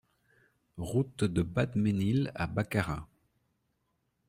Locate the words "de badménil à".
1.25-2.47